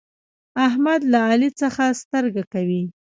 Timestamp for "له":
1.11-1.19